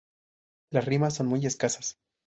Las 0.71 0.83
rimas 0.85 1.13
son 1.13 1.27
muy 1.27 1.45
escasas. 1.45 1.99